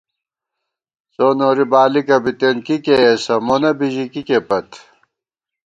[1.13, 4.69] څو نوری بالِکہ بِتېن کی کېئیسہ، مون بِژِکِکے پت